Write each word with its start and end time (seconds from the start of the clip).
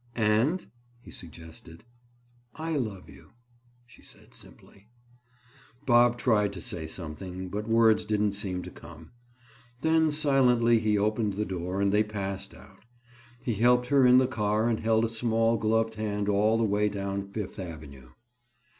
"And—?" 0.15 0.65
he 1.03 1.11
suggested. 1.11 1.83
"I 2.55 2.75
love 2.75 3.07
you," 3.07 3.33
she 3.85 4.01
said 4.01 4.33
simply. 4.33 4.87
Bob 5.85 6.17
tried 6.17 6.53
to 6.53 6.59
say 6.61 6.87
something, 6.87 7.49
but 7.49 7.69
words 7.69 8.05
didn't 8.05 8.31
seem 8.31 8.63
to 8.63 8.71
come. 8.71 9.11
Then 9.81 10.09
silently 10.09 10.79
he 10.79 10.97
opened 10.97 11.33
the 11.33 11.45
door 11.45 11.79
and 11.79 11.91
they 11.91 12.03
passed 12.03 12.55
out. 12.55 12.83
He 13.43 13.53
helped 13.53 13.89
her 13.89 14.03
in 14.07 14.17
the 14.17 14.25
car 14.25 14.67
and 14.67 14.79
held 14.79 15.05
a 15.05 15.07
small 15.07 15.55
gloved 15.57 15.93
hand 15.93 16.27
all 16.27 16.57
the 16.57 16.63
way 16.63 16.89
down 16.89 17.27
Fifth 17.27 17.59
Avenue. 17.59 18.09